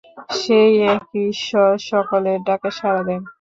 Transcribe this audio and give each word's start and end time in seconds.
সেই 0.37 0.71
একই 0.89 1.21
ঈশ্বর 1.33 1.69
সকলের 1.89 2.39
ডাকে 2.47 2.69
সারা 2.77 3.01
দেন। 3.07 3.21